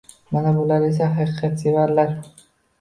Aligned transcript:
Mana 0.35 0.53
bular 0.55 0.85
esa- 0.87 1.11
haqiqatsevarlar. 1.19 2.19